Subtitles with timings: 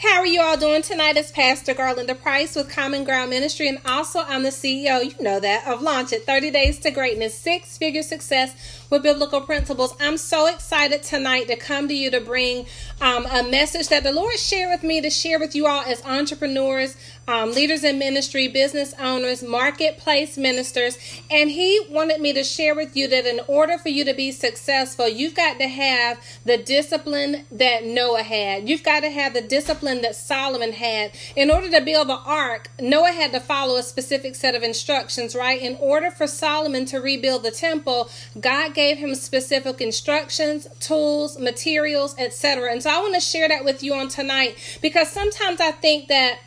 [0.00, 1.16] How are you all doing tonight?
[1.16, 5.40] It's Pastor Garlinda Price with Common Ground Ministry, and also I'm the CEO, you know
[5.40, 8.54] that, of Launch It 30 Days to Greatness, six figure success
[8.90, 9.94] with biblical principles.
[10.00, 12.66] I'm so excited tonight to come to you to bring
[13.00, 16.04] um, a message that the Lord shared with me to share with you all as
[16.04, 16.96] entrepreneurs,
[17.26, 20.98] um, leaders in ministry, business owners, marketplace ministers.
[21.30, 24.32] And He wanted me to share with you that in order for you to be
[24.32, 28.68] successful, you've got to have the discipline that Noah had.
[28.68, 31.12] You've got to have the discipline that Solomon had.
[31.36, 35.36] In order to build the ark, Noah had to follow a specific set of instructions,
[35.36, 35.60] right?
[35.60, 38.08] In order for Solomon to rebuild the temple,
[38.40, 42.70] God gave him specific instructions, tools, materials, etc.
[42.70, 46.06] And so I want to share that with you on tonight because sometimes I think
[46.06, 46.38] that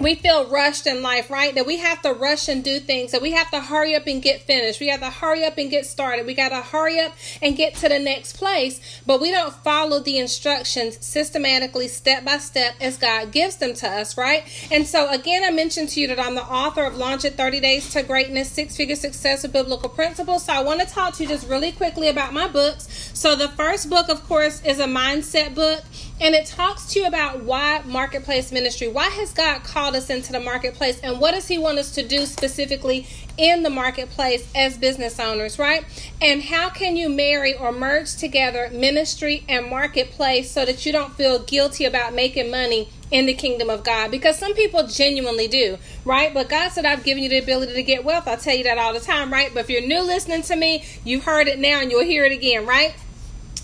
[0.00, 1.54] we feel rushed in life, right?
[1.54, 4.22] That we have to rush and do things, that we have to hurry up and
[4.22, 4.78] get finished.
[4.78, 6.24] We have to hurry up and get started.
[6.24, 9.98] We got to hurry up and get to the next place, but we don't follow
[9.98, 14.44] the instructions systematically, step by step, as God gives them to us, right?
[14.70, 17.60] And so, again, I mentioned to you that I'm the author of Launch It 30
[17.60, 20.44] Days to Greatness Six Figure Success with Biblical Principles.
[20.44, 23.10] So, I want to talk to you just really quickly about my books.
[23.14, 25.82] So, the first book, of course, is a mindset book
[26.20, 30.32] and it talks to you about why marketplace ministry why has god called us into
[30.32, 34.76] the marketplace and what does he want us to do specifically in the marketplace as
[34.76, 35.84] business owners right
[36.20, 41.14] and how can you marry or merge together ministry and marketplace so that you don't
[41.14, 45.78] feel guilty about making money in the kingdom of God because some people genuinely do,
[46.04, 46.32] right?
[46.32, 48.28] But God said, I've given you the ability to get wealth.
[48.28, 49.50] I tell you that all the time, right?
[49.52, 52.32] But if you're new listening to me, you've heard it now and you'll hear it
[52.32, 52.94] again, right?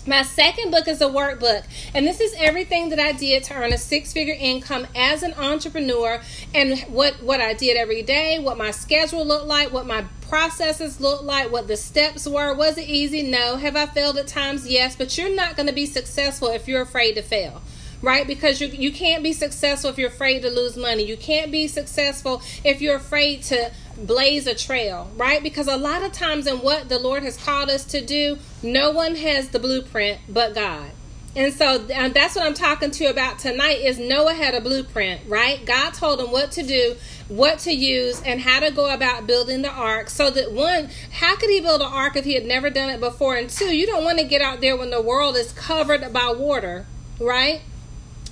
[0.07, 1.63] My second book is a workbook,
[1.95, 6.21] and this is everything that I did to earn a six-figure income as an entrepreneur,
[6.53, 11.01] and what what I did every day, what my schedule looked like, what my processes
[11.01, 12.53] looked like, what the steps were.
[12.53, 13.23] Was it easy?
[13.23, 13.55] No.
[13.55, 14.67] Have I failed at times?
[14.67, 14.95] Yes.
[14.95, 17.63] But you're not going to be successful if you're afraid to fail
[18.01, 18.27] right?
[18.27, 21.03] Because you you can't be successful if you're afraid to lose money.
[21.03, 25.41] You can't be successful if you're afraid to blaze a trail, right?
[25.41, 28.91] Because a lot of times in what the Lord has called us to do, no
[28.91, 30.91] one has the blueprint but God.
[31.37, 35.19] And so that's what I'm talking to you about tonight is Noah had a blueprint,
[35.27, 35.65] right?
[35.65, 36.95] God told him what to do,
[37.27, 40.09] what to use, and how to go about building the ark.
[40.09, 43.01] So that one, how could he build an ark if he had never done it
[43.01, 43.35] before?
[43.35, 46.31] And two, you don't want to get out there when the world is covered by
[46.31, 46.85] water,
[47.19, 47.61] right?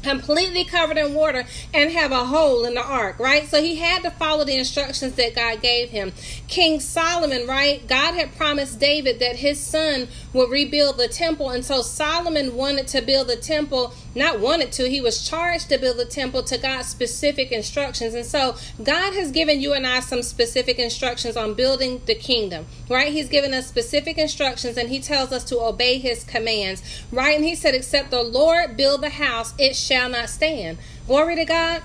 [0.04, 3.48] Completely covered in water and have a hole in the ark, right?
[3.48, 6.12] So he had to follow the instructions that God gave him.
[6.48, 7.86] King Solomon, right?
[7.88, 11.50] God had promised David that his son would rebuild the temple.
[11.50, 15.78] And so Solomon wanted to build the temple, not wanted to, he was charged to
[15.78, 18.14] build the temple to God's specific instructions.
[18.14, 22.66] And so God has given you and I some specific instructions on building the kingdom,
[22.90, 23.12] right?
[23.12, 27.36] He's given us specific instructions and he tells us to obey his commands, right?
[27.36, 30.78] And he said, Except the Lord build the house, it shall not stand.
[31.08, 31.84] Glory to God.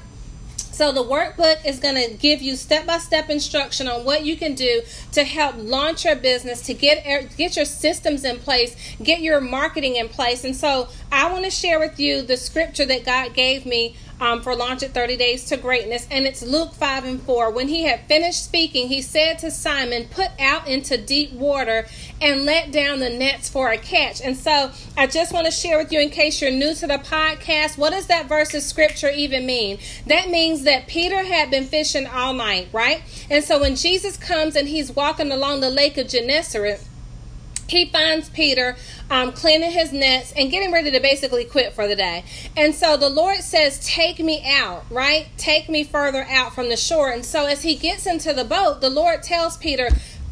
[0.78, 4.82] So the workbook is going to give you step-by-step instruction on what you can do
[5.10, 9.40] to help launch your business, to get er, get your systems in place, get your
[9.40, 10.44] marketing in place.
[10.44, 14.42] And so I want to share with you the scripture that God gave me um,
[14.42, 17.50] for Launch It 30 Days to Greatness, and it's Luke 5 and 4.
[17.50, 21.86] When he had finished speaking, he said to Simon, Put out into deep water
[22.20, 24.20] and let down the nets for a catch.
[24.20, 26.98] And so I just want to share with you, in case you're new to the
[26.98, 29.78] podcast, what does that verse of scripture even mean?
[30.06, 33.02] That means that Peter had been fishing all night, right?
[33.30, 36.84] And so when Jesus comes and he's walking along the lake of Gennesaret,
[37.68, 38.76] he finds Peter
[39.10, 42.24] um, cleaning his nets and getting ready to basically quit for the day.
[42.56, 45.28] And so the Lord says, Take me out, right?
[45.36, 47.10] Take me further out from the shore.
[47.10, 49.88] And so as he gets into the boat, the Lord tells Peter,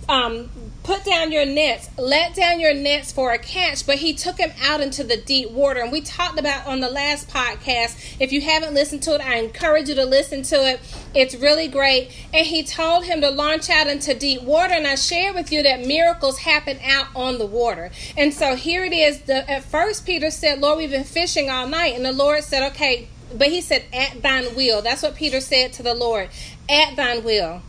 [0.08, 0.50] um,
[0.86, 3.84] put down your nets, let down your nets for a catch.
[3.84, 5.80] But he took him out into the deep water.
[5.80, 8.16] And we talked about on the last podcast.
[8.20, 10.80] If you haven't listened to it, I encourage you to listen to it.
[11.12, 12.12] It's really great.
[12.32, 14.74] And he told him to launch out into deep water.
[14.74, 17.90] And I shared with you that miracles happen out on the water.
[18.16, 19.22] And so here it is.
[19.22, 21.96] The, at first, Peter said, Lord, we've been fishing all night.
[21.96, 23.08] And the Lord said, okay.
[23.34, 24.82] But he said, at thine will.
[24.82, 26.28] That's what Peter said to the Lord.
[26.68, 27.62] At thine will.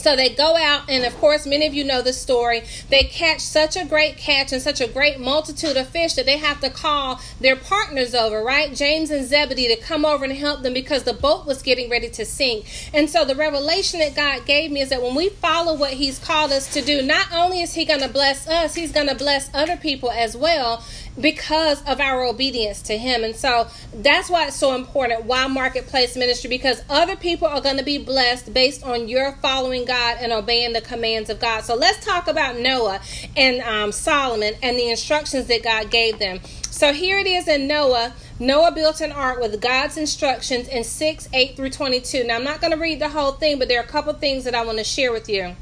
[0.00, 2.62] So they go out, and of course, many of you know the story.
[2.88, 6.38] They catch such a great catch and such a great multitude of fish that they
[6.38, 8.74] have to call their partners over, right?
[8.74, 12.08] James and Zebedee to come over and help them because the boat was getting ready
[12.08, 12.64] to sink.
[12.94, 16.18] And so the revelation that God gave me is that when we follow what He's
[16.18, 19.14] called us to do, not only is He going to bless us, He's going to
[19.14, 20.82] bless other people as well
[21.20, 23.24] because of our obedience to Him.
[23.24, 25.24] And so that's why it's so important.
[25.24, 26.48] Why marketplace ministry?
[26.48, 30.72] Because other people are going to be blessed based on your following God and obeying
[30.72, 31.64] the commands of God.
[31.64, 33.00] So let's talk about Noah
[33.36, 36.40] and um, Solomon and the instructions that God gave them.
[36.70, 41.28] So here it is in Noah Noah built an ark with God's instructions in 6
[41.30, 42.24] 8 through 22.
[42.24, 44.44] Now, I'm not going to read the whole thing, but there are a couple things
[44.44, 45.54] that I want to share with you.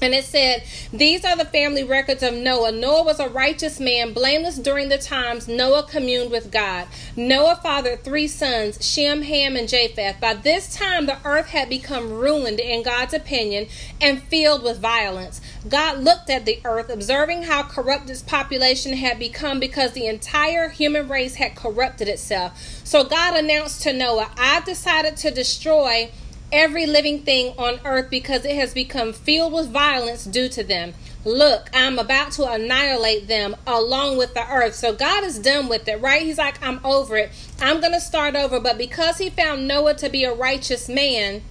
[0.00, 2.72] And it said, These are the family records of Noah.
[2.72, 6.86] Noah was a righteous man, blameless during the times Noah communed with God.
[7.16, 10.20] Noah fathered three sons, Shem, Ham, and Japheth.
[10.20, 13.66] By this time, the earth had become ruined in God's opinion
[14.00, 15.40] and filled with violence.
[15.68, 20.68] God looked at the earth, observing how corrupt its population had become because the entire
[20.68, 22.82] human race had corrupted itself.
[22.84, 26.10] So God announced to Noah, I've decided to destroy
[26.54, 30.94] every living thing on earth because it has become filled with violence due to them.
[31.24, 34.74] Look, I'm about to annihilate them along with the earth.
[34.74, 36.22] So God is done with it, right?
[36.22, 37.32] He's like, I'm over it.
[37.60, 38.60] I'm going to start over.
[38.60, 41.42] But because he found Noah to be a righteous man,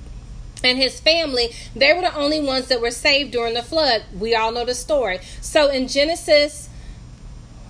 [0.63, 4.03] and his family, they were the only ones that were saved during the flood.
[4.17, 5.19] We all know the story.
[5.41, 6.69] So in Genesis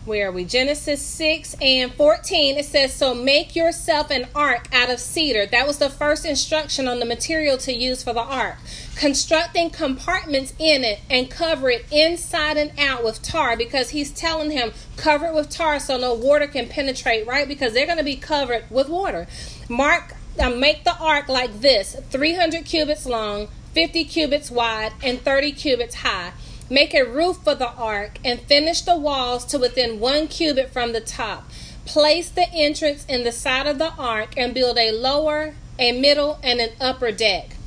[0.05, 0.43] where are we?
[0.43, 2.57] Genesis 6 and 14.
[2.57, 5.45] It says, So make yourself an ark out of cedar.
[5.45, 8.57] That was the first instruction on the material to use for the ark.
[8.97, 14.51] Constructing compartments in it and cover it inside and out with tar because he's telling
[14.51, 17.47] him, cover it with tar so no water can penetrate, right?
[17.47, 19.25] Because they're going to be covered with water.
[19.69, 25.53] Mark, uh, make the ark like this 300 cubits long, 50 cubits wide, and 30
[25.53, 26.33] cubits high.
[26.69, 30.93] Make a roof for the ark and finish the walls to within one cubit from
[30.93, 31.49] the top.
[31.85, 36.39] Place the entrance in the side of the ark and build a lower, a middle,
[36.41, 37.57] and an upper deck.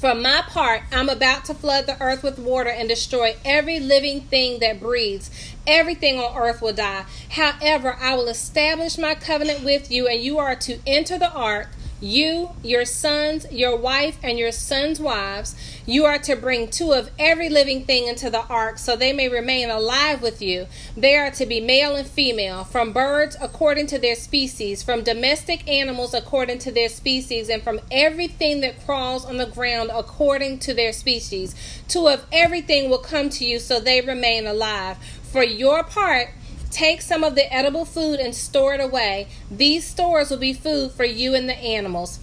[0.00, 4.22] For my part, I'm about to flood the earth with water and destroy every living
[4.22, 5.30] thing that breathes.
[5.66, 7.06] Everything on earth will die.
[7.30, 11.68] However, I will establish my covenant with you, and you are to enter the ark
[12.00, 15.54] you, your sons, your wife, and your sons' wives,
[15.86, 19.28] you are to bring two of every living thing into the ark so they may
[19.28, 20.66] remain alive with you.
[20.96, 25.66] They are to be male and female, from birds according to their species, from domestic
[25.68, 30.74] animals according to their species, and from everything that crawls on the ground according to
[30.74, 31.54] their species.
[31.88, 34.98] Two of everything will come to you so they remain alive.
[35.22, 36.30] For your part,
[36.76, 39.28] Take some of the edible food and store it away.
[39.50, 42.18] These stores will be food for you and the animals.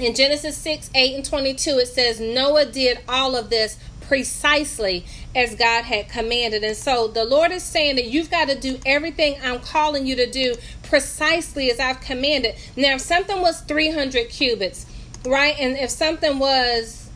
[0.00, 5.04] In Genesis 6 8 and 22, it says, Noah did all of this precisely
[5.36, 6.64] as God had commanded.
[6.64, 10.16] And so the Lord is saying that you've got to do everything I'm calling you
[10.16, 12.56] to do precisely as I've commanded.
[12.74, 14.86] Now, if something was 300 cubits,
[15.24, 17.08] right, and if something was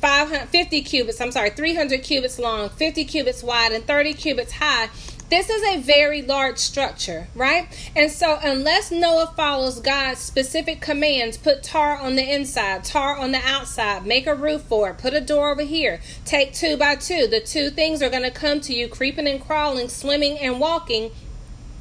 [0.00, 4.88] 550 cubits, I'm sorry, 300 cubits long, 50 cubits wide, and 30 cubits high,
[5.30, 7.68] this is a very large structure, right?
[7.94, 13.32] And so, unless Noah follows God's specific commands, put tar on the inside, tar on
[13.32, 16.96] the outside, make a roof for it, put a door over here, take two by
[16.96, 17.26] two.
[17.26, 21.10] The two things are going to come to you creeping and crawling, swimming and walking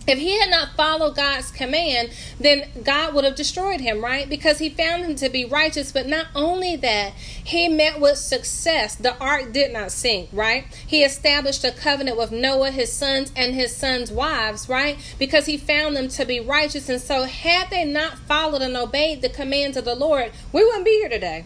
[0.07, 4.30] if he had not followed God's command, then God would have destroyed him, right?
[4.30, 5.92] Because he found him to be righteous.
[5.92, 8.95] But not only that, he met with success.
[8.95, 10.65] The ark did not sink, right?
[10.88, 14.98] He established a covenant with Noah, his sons, and his sons' wives, right?
[15.19, 16.88] Because he found them to be righteous.
[16.88, 20.86] And so, had they not followed and obeyed the commands of the Lord, we wouldn't
[20.86, 21.45] be here today.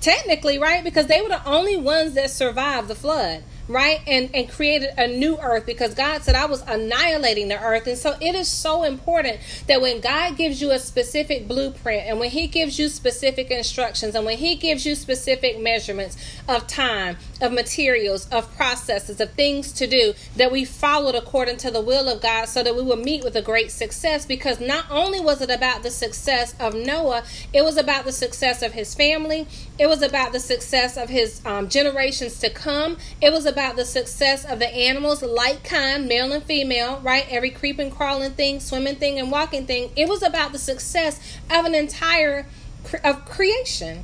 [0.00, 0.82] Technically, right?
[0.82, 4.00] Because they were the only ones that survived the flood right?
[4.06, 7.86] And and created a new earth because God said I was annihilating the earth.
[7.86, 12.18] And so it is so important that when God gives you a specific blueprint and
[12.18, 16.16] when he gives you specific instructions and when he gives you specific measurements
[16.48, 21.70] of time, of materials, of processes, of things to do, that we followed according to
[21.70, 24.84] the will of God so that we will meet with a great success because not
[24.90, 28.94] only was it about the success of Noah, it was about the success of his
[28.94, 29.46] family,
[29.78, 33.76] it was about the success of his um, generations to come, it was about about
[33.76, 37.26] the success of the animals, like kind, male and female, right?
[37.28, 39.90] Every creeping, crawling thing, swimming thing, and walking thing.
[39.96, 42.46] It was about the success of an entire
[43.04, 44.02] of creation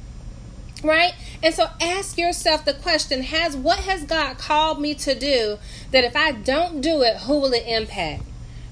[0.84, 5.58] right and so ask yourself the question has what has god called me to do
[5.92, 8.22] that if i don't do it who will it impact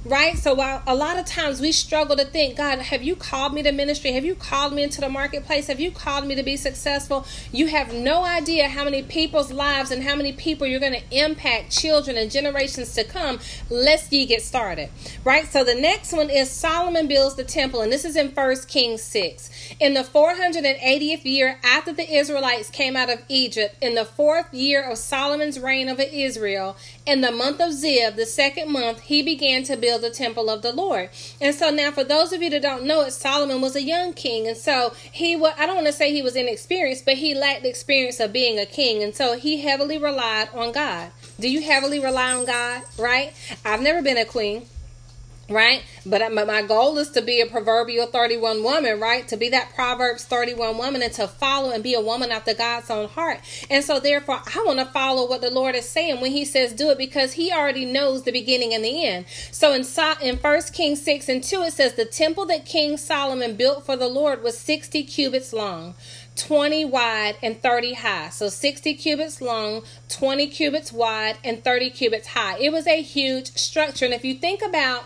[0.04, 0.37] right?
[0.37, 3.62] So while a lot of times we struggle to think, God, have you called me
[3.62, 4.12] to ministry?
[4.12, 5.68] Have you called me into the marketplace?
[5.68, 7.26] Have you called me to be successful?
[7.52, 11.16] You have no idea how many people's lives and how many people you're going to
[11.16, 13.40] impact, children and generations to come.
[13.70, 14.90] Let's ye get started,
[15.25, 15.46] right?
[15.50, 19.02] So the next one is Solomon builds the temple, and this is in First Kings
[19.02, 19.50] 6.
[19.80, 24.88] In the 480th year after the Israelites came out of Egypt, in the fourth year
[24.88, 29.62] of Solomon's reign over Israel, in the month of Ziv, the second month, he began
[29.64, 31.10] to build the temple of the Lord.
[31.40, 34.12] And so now, for those of you that don't know it, Solomon was a young
[34.12, 34.46] king.
[34.46, 37.62] And so he was, I don't want to say he was inexperienced, but he lacked
[37.62, 39.02] the experience of being a king.
[39.02, 41.10] And so he heavily relied on God.
[41.38, 42.82] Do you heavily rely on God?
[42.98, 43.32] Right?
[43.64, 44.66] I've never been a queen.
[45.48, 45.82] Right?
[46.06, 49.26] Uh, but my goal is to be a proverbial 31 woman, right?
[49.28, 52.90] To be that Proverbs 31 woman and to follow and be a woman after God's
[52.90, 53.40] own heart.
[53.70, 56.72] And so, therefore, I want to follow what the Lord is saying when He says
[56.72, 59.26] do it because He already knows the beginning and the end.
[59.50, 59.84] So, in,
[60.22, 63.96] in 1 Kings 6 and 2, it says, The temple that King Solomon built for
[63.96, 65.94] the Lord was 60 cubits long.
[66.36, 68.28] 20 wide and 30 high.
[68.28, 72.58] So 60 cubits long, 20 cubits wide, and 30 cubits high.
[72.58, 74.04] It was a huge structure.
[74.04, 75.04] And if you think about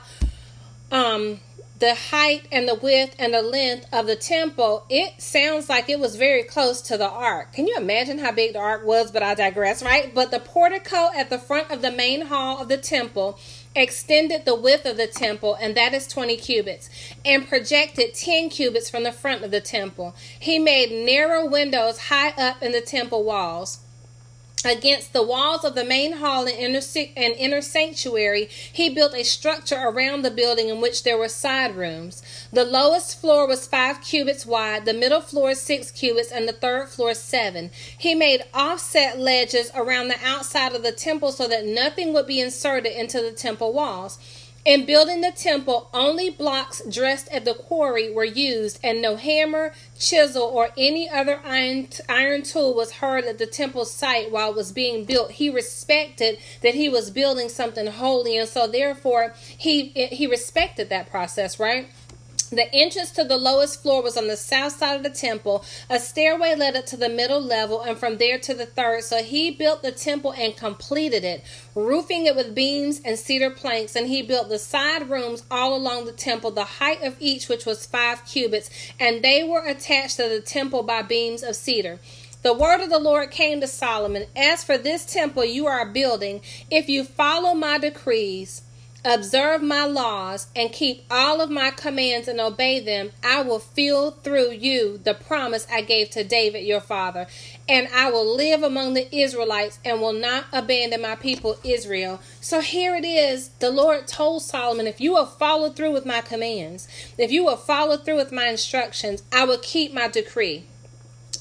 [0.91, 1.41] um,
[1.79, 6.01] the height and the width and the length of the temple, it sounds like it
[6.01, 7.53] was very close to the ark.
[7.53, 9.13] Can you imagine how big the ark was?
[9.13, 10.13] But I digress, right?
[10.13, 13.39] But the portico at the front of the main hall of the temple
[13.77, 16.91] extended the width of the temple, and that is 20 cubits,
[17.25, 20.17] and projected 10 cubits from the front of the temple.
[20.39, 23.81] He made narrow windows high up in the temple walls.
[24.65, 26.81] Against the walls of the main hall and inner,
[27.17, 31.77] and inner sanctuary, he built a structure around the building in which there were side
[31.77, 32.23] rooms.
[32.53, 36.89] The lowest floor was five cubits wide, the middle floor six cubits, and the third
[36.89, 37.71] floor seven.
[37.97, 42.41] He made offset ledges around the outside of the temple so that nothing would be
[42.41, 44.19] inserted into the temple walls.
[44.65, 49.73] In building the temple, only blocks dressed at the quarry were used, and no hammer,
[49.99, 54.57] chisel, or any other iron, iron tool was heard at the temple site while it
[54.57, 55.33] was being built.
[55.33, 61.09] He respected that he was building something holy, and so therefore he he respected that
[61.09, 61.89] process, right?
[62.51, 65.65] The entrance to the lowest floor was on the south side of the temple.
[65.91, 69.05] A stairway led up to the middle level and from there to the third.
[69.05, 73.95] So he built the temple and completed it, roofing it with beams and cedar planks.
[73.97, 77.67] And he built the side rooms all along the temple, the height of each which
[77.67, 82.01] was five cubits, and they were attached to the temple by beams of cedar.
[82.43, 86.41] The word of the Lord came to Solomon As for this temple you are building,
[86.71, 88.63] if you follow my decrees,
[89.09, 94.11] observe my laws, and keep all of my commands and obey them, I will fill
[94.11, 97.27] through you the promise I gave to David your father,
[97.69, 102.21] and I will live among the Israelites and will not abandon my people Israel.
[102.41, 103.49] So here it is.
[103.61, 107.57] The Lord told Solomon, if you will follow through with my commands, if you will
[107.57, 110.67] follow through with my instructions, I will keep my decree.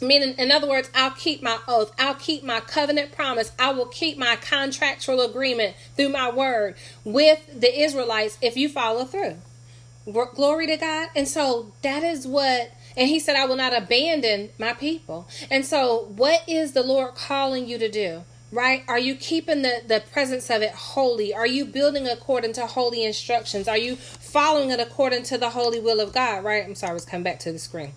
[0.01, 1.93] Meaning, in other words, I'll keep my oath.
[1.97, 3.51] I'll keep my covenant promise.
[3.57, 9.05] I will keep my contractual agreement through my word with the Israelites if you follow
[9.05, 9.37] through.
[10.05, 11.09] Glory to God.
[11.15, 15.27] And so that is what, and he said, I will not abandon my people.
[15.51, 18.23] And so, what is the Lord calling you to do?
[18.51, 18.83] right?
[18.87, 21.33] Are you keeping the, the presence of it holy?
[21.33, 23.67] Are you building according to holy instructions?
[23.67, 26.63] Are you following it according to the holy will of God, right?
[26.65, 27.93] I'm sorry, let's come back to the screen.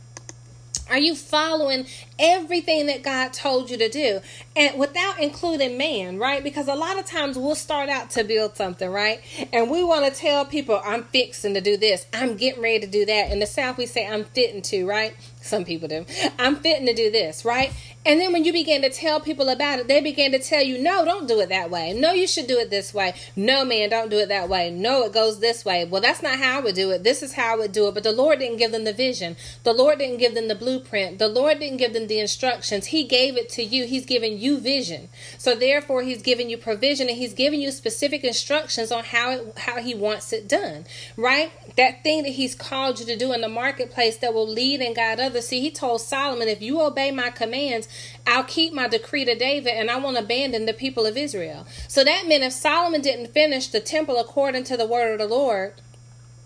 [0.91, 1.87] Are you following
[2.19, 4.21] everything that God told you to do?
[4.57, 6.43] And without including man, right?
[6.43, 9.21] Because a lot of times we'll start out to build something, right?
[9.53, 12.07] And we want to tell people, I'm fixing to do this.
[12.13, 13.31] I'm getting ready to do that.
[13.31, 15.17] In the South, we say, I'm fitting to, right?
[15.51, 16.07] Some people do.
[16.39, 17.73] I'm fitting to do this, right?
[18.07, 20.79] And then when you begin to tell people about it, they begin to tell you,
[20.79, 21.93] no, don't do it that way.
[21.93, 23.15] No, you should do it this way.
[23.35, 24.71] No, man, don't do it that way.
[24.71, 25.85] No, it goes this way.
[25.85, 27.03] Well, that's not how I would do it.
[27.03, 27.95] This is how I would do it.
[27.95, 29.37] But the Lord didn't give them the vision.
[29.65, 31.19] The Lord didn't give them the blueprint.
[31.19, 32.87] The Lord didn't give them the instructions.
[32.87, 33.87] He gave it to you.
[33.87, 35.09] He's given you vision.
[35.37, 39.59] So therefore, He's giving you provision and He's giving you specific instructions on how it,
[39.59, 40.87] how He wants it done.
[41.17, 41.53] Right?
[41.77, 44.95] That thing that He's called you to do in the marketplace that will lead and
[44.95, 45.40] guide others.
[45.41, 47.89] See, He told Solomon, if you obey my commands,
[48.27, 51.67] I'll keep my decree to David and I won't abandon the people of Israel.
[51.89, 55.35] So that meant if Solomon didn't finish the temple according to the word of the
[55.35, 55.75] Lord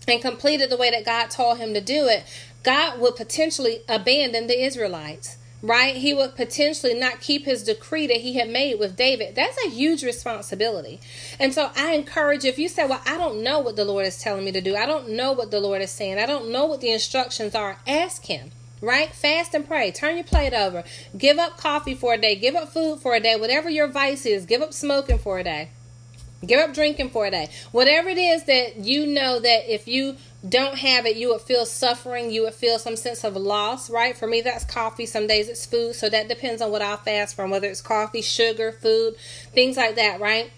[0.07, 2.23] and completed the way that God told him to do it,
[2.63, 5.37] God would potentially abandon the Israelites
[5.67, 5.95] right?
[5.95, 9.35] He would potentially not keep his decree that he had made with David.
[9.35, 10.99] That's a huge responsibility.
[11.39, 14.19] And so I encourage if you say, Well, I don't know what the Lord is
[14.19, 16.65] telling me to do, I don't know what the Lord is saying, I don't know
[16.65, 18.51] what the instructions are, ask him
[18.85, 19.09] right?
[19.13, 19.91] Fast and pray.
[19.91, 20.83] Turn your plate over.
[21.17, 22.35] Give up coffee for a day.
[22.35, 23.35] Give up food for a day.
[23.35, 25.69] Whatever your vice is, give up smoking for a day.
[26.45, 27.49] Give up drinking for a day.
[27.71, 31.65] Whatever it is that you know that if you don't have it, you would feel
[31.65, 32.29] suffering.
[32.29, 34.15] You would feel some sense of loss, right?
[34.15, 35.05] For me, that's coffee.
[35.05, 35.95] Some days it's food.
[35.95, 39.15] So that depends on what I'll fast from, whether it's coffee, sugar, food,
[39.53, 40.51] things like that, right?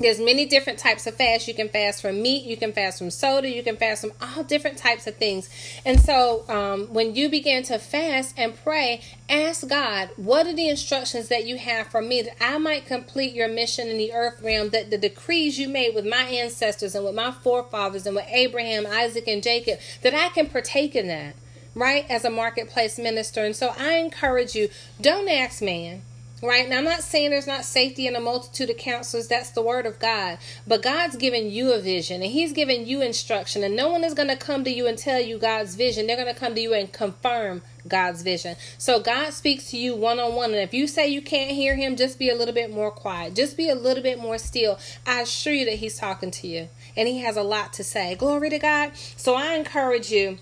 [0.00, 1.46] There's many different types of fast.
[1.46, 4.42] You can fast from meat, you can fast from soda, you can fast from all
[4.42, 5.50] different types of things.
[5.84, 10.70] And so, um, when you begin to fast and pray, ask God, what are the
[10.70, 14.40] instructions that you have for me that I might complete your mission in the earth
[14.40, 14.70] realm?
[14.70, 18.86] That the decrees you made with my ancestors and with my forefathers and with Abraham,
[18.86, 21.34] Isaac, and Jacob, that I can partake in that,
[21.74, 23.44] right, as a marketplace minister.
[23.44, 26.04] And so, I encourage you, don't ask man
[26.42, 29.28] Right now, I'm not saying there's not safety in a multitude of counselors.
[29.28, 30.38] That's the word of God.
[30.66, 33.62] But God's given you a vision and He's given you instruction.
[33.62, 36.06] And no one is going to come to you and tell you God's vision.
[36.06, 38.56] They're going to come to you and confirm God's vision.
[38.78, 40.50] So God speaks to you one on one.
[40.52, 43.34] And if you say you can't hear Him, just be a little bit more quiet.
[43.34, 44.78] Just be a little bit more still.
[45.06, 48.14] I assure you that He's talking to you and He has a lot to say.
[48.14, 48.92] Glory to God.
[48.94, 50.38] So I encourage you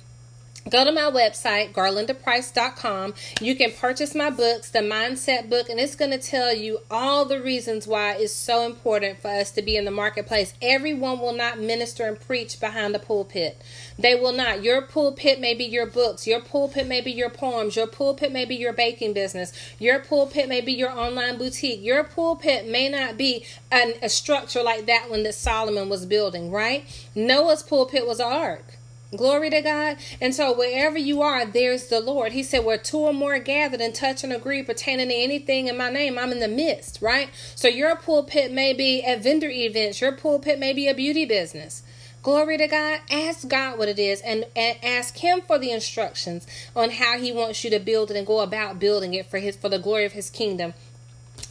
[0.68, 3.14] Go to my website, garlandaprice.com.
[3.40, 7.24] You can purchase my books, the Mindset book, and it's going to tell you all
[7.24, 10.52] the reasons why it's so important for us to be in the marketplace.
[10.60, 13.62] Everyone will not minister and preach behind the pulpit.
[13.98, 14.62] They will not.
[14.62, 18.44] Your pulpit may be your books, your pulpit may be your poems, your pulpit may
[18.44, 21.82] be your baking business, your pulpit may be your online boutique.
[21.82, 26.50] Your pulpit may not be an, a structure like that one that Solomon was building,
[26.50, 26.84] right?
[27.14, 28.77] Noah's pulpit was an ark.
[29.16, 29.96] Glory to God.
[30.20, 32.32] And so wherever you are, there's the Lord.
[32.32, 35.78] He said, Where two or more gathered and touch and agree pertaining to anything in
[35.78, 37.30] my name, I'm in the midst, right?
[37.54, 41.82] So your pulpit may be at vendor events, your pulpit may be a beauty business.
[42.22, 43.00] Glory to God.
[43.10, 46.46] Ask God what it is and, and ask Him for the instructions
[46.76, 49.56] on how He wants you to build it and go about building it for His
[49.56, 50.74] for the glory of His kingdom.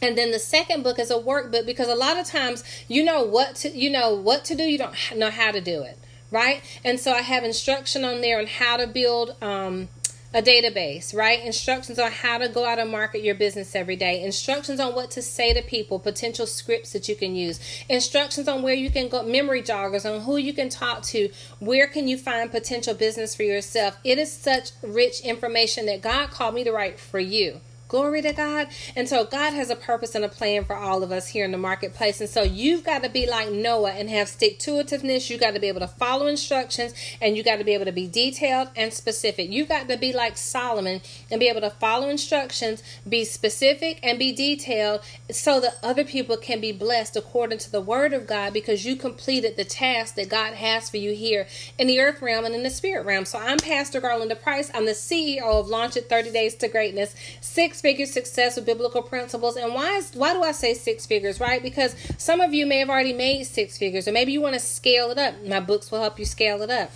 [0.00, 3.24] And then the second book is a workbook because a lot of times you know
[3.24, 5.98] what to you know what to do, you don't know how to do it
[6.30, 6.62] right?
[6.84, 9.88] And so I have instruction on there on how to build um,
[10.34, 11.42] a database, right?
[11.42, 14.22] Instructions on how to go out and market your business every day.
[14.22, 17.58] Instructions on what to say to people, potential scripts that you can use.
[17.88, 21.30] Instructions on where you can go, memory joggers on who you can talk to.
[21.60, 23.96] Where can you find potential business for yourself?
[24.04, 27.60] It is such rich information that God called me to write for you.
[27.88, 28.68] Glory to God.
[28.94, 31.52] And so God has a purpose and a plan for all of us here in
[31.52, 32.20] the marketplace.
[32.20, 35.30] And so you've got to be like Noah and have stick to itiveness.
[35.30, 36.92] You got to be able to follow instructions
[37.22, 39.50] and you got to be able to be detailed and specific.
[39.50, 44.18] You've got to be like Solomon and be able to follow instructions, be specific and
[44.18, 48.52] be detailed so that other people can be blessed according to the word of God
[48.52, 51.46] because you completed the task that God has for you here
[51.78, 53.24] in the earth realm and in the spirit realm.
[53.24, 54.70] So I'm Pastor Garland Price.
[54.74, 57.14] I'm the CEO of Launch It 30 Days to Greatness.
[57.40, 59.56] Six six figure success with biblical principles.
[59.56, 61.62] And why is why do I say six figures, right?
[61.62, 64.60] Because some of you may have already made six figures, or maybe you want to
[64.60, 65.34] scale it up.
[65.44, 66.90] My books will help you scale it up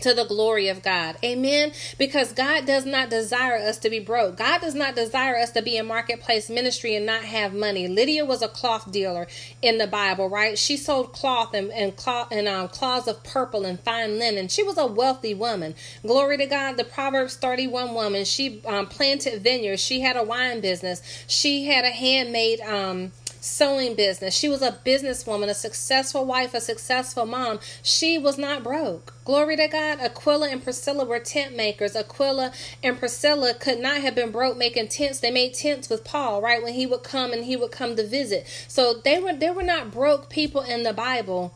[0.00, 1.16] to the glory of God.
[1.24, 1.72] Amen.
[1.98, 4.36] Because God does not desire us to be broke.
[4.36, 7.88] God does not desire us to be in marketplace ministry and not have money.
[7.88, 9.26] Lydia was a cloth dealer
[9.62, 10.58] in the Bible, right?
[10.58, 14.48] She sold cloth and, and cloth and um, cloths of purple and fine linen.
[14.48, 15.74] She was a wealthy woman.
[16.02, 16.76] Glory to God.
[16.76, 19.82] The Proverbs 31 woman, she um, planted vineyards.
[19.82, 21.02] She had a wine business.
[21.26, 24.36] She had a handmade um sewing business.
[24.36, 27.60] She was a businesswoman, a successful wife, a successful mom.
[27.82, 29.14] She was not broke.
[29.24, 30.00] Glory to God.
[30.00, 31.96] Aquila and Priscilla were tent makers.
[31.96, 35.20] Aquila and Priscilla could not have been broke making tents.
[35.20, 36.62] They made tents with Paul, right?
[36.62, 38.46] When he would come and he would come to visit.
[38.68, 41.54] So they were they were not broke people in the Bible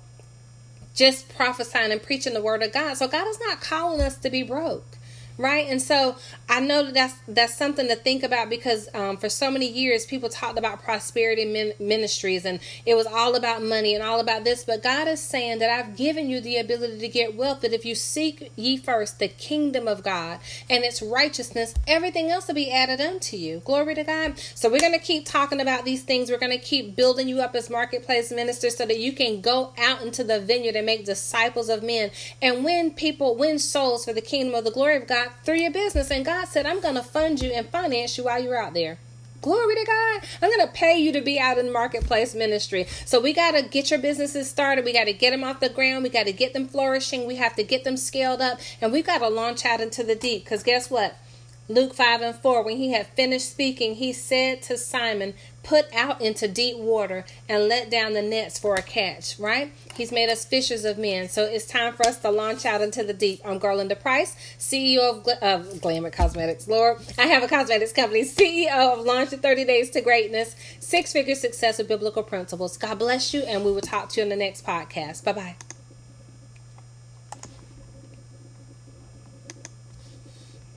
[0.94, 2.94] just prophesying and preaching the word of God.
[2.94, 4.93] So God is not calling us to be broke
[5.38, 5.66] right?
[5.68, 6.16] And so
[6.49, 10.07] i know that that's that's something to think about because um, for so many years
[10.07, 14.44] people talked about prosperity min- ministries and it was all about money and all about
[14.44, 17.73] this but god is saying that i've given you the ability to get wealth that
[17.73, 22.55] if you seek ye first the kingdom of god and its righteousness everything else will
[22.55, 23.61] be added unto you.
[23.64, 24.38] Glory to god.
[24.55, 26.31] So we're going to keep talking about these things.
[26.31, 29.73] We're going to keep building you up as marketplace ministers so that you can go
[29.79, 32.11] out into the vineyard and make disciples of men.
[32.42, 35.57] And win people win souls for the kingdom of the glory of god God through
[35.57, 36.11] your business.
[36.11, 38.99] And God said, I'm going to fund you and finance you while you're out there.
[39.41, 40.23] Glory to God.
[40.41, 42.87] I'm going to pay you to be out in the marketplace ministry.
[43.05, 44.87] So we got to get your businesses started.
[44.87, 46.03] We got to get them off the ground.
[46.03, 47.27] We got to get them flourishing.
[47.27, 48.59] We have to get them scaled up.
[48.81, 50.45] And we got to launch out into the deep.
[50.45, 51.17] Because guess what?
[51.68, 56.20] Luke 5 and 4, when he had finished speaking, he said to Simon, Put out
[56.20, 59.72] into deep water and let down the nets for a catch, right?
[59.94, 61.31] He's made us fishers of men.
[61.31, 63.40] So it's time for us to launch out into the deep.
[63.46, 66.68] I'm Garlinda Price, CEO of, of Glamour Cosmetics.
[66.68, 71.35] Lord, I have a cosmetics company, CEO of Launch 30 Days to Greatness, six figure
[71.35, 72.77] success with biblical principles.
[72.77, 75.24] God bless you, and we will talk to you in the next podcast.
[75.24, 75.74] Bye bye.